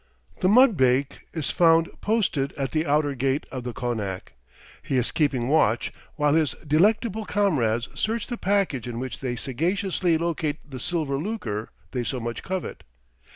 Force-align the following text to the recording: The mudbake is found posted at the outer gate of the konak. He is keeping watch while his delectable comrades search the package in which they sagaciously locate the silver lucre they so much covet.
The 0.39 0.47
mudbake 0.47 1.27
is 1.31 1.51
found 1.51 1.87
posted 2.01 2.53
at 2.53 2.71
the 2.71 2.87
outer 2.87 3.13
gate 3.13 3.45
of 3.51 3.63
the 3.63 3.71
konak. 3.71 4.33
He 4.81 4.97
is 4.97 5.11
keeping 5.11 5.47
watch 5.47 5.93
while 6.15 6.33
his 6.33 6.53
delectable 6.65 7.23
comrades 7.23 7.87
search 7.93 8.25
the 8.25 8.35
package 8.35 8.87
in 8.87 8.99
which 8.99 9.19
they 9.19 9.35
sagaciously 9.35 10.17
locate 10.17 10.67
the 10.67 10.79
silver 10.79 11.17
lucre 11.17 11.69
they 11.91 12.03
so 12.03 12.19
much 12.19 12.41
covet. 12.41 12.81